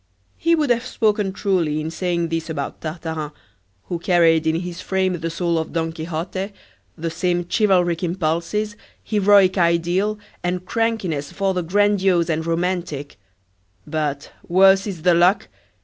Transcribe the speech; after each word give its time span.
He 0.35 0.55
would 0.55 0.71
have 0.71 0.83
spoken 0.87 1.31
truly 1.31 1.79
in 1.79 1.91
saying 1.91 2.29
this 2.29 2.49
about 2.49 2.81
Tartarin, 2.81 3.31
who 3.83 3.99
carried 3.99 4.47
in 4.47 4.55
his 4.61 4.81
frame 4.81 5.19
the 5.19 5.29
soul 5.29 5.59
of 5.59 5.73
Don 5.73 5.91
Quixote, 5.91 6.53
the 6.97 7.09
same 7.11 7.43
chivalric 7.47 8.01
impulses, 8.03 8.75
heroic 9.03 9.59
ideal, 9.59 10.17
and 10.43 10.65
crankiness 10.65 11.31
for 11.31 11.53
the 11.53 11.61
grandiose 11.61 12.29
and 12.31 12.43
romantic; 12.47 13.19
but, 13.85 14.31
worse 14.47 14.87
is 14.87 15.03
the 15.03 15.13
luck! 15.13 15.49